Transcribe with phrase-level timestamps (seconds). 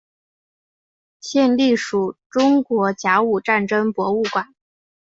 [1.19, 4.55] 现隶属中国甲午战争博物馆。